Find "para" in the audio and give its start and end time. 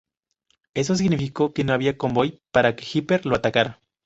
2.51-2.75